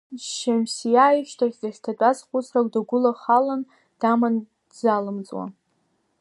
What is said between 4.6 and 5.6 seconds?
дзалымҵуа…